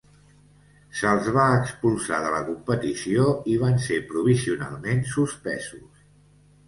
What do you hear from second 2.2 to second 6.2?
de la competició i van ser provisionalment suspesos.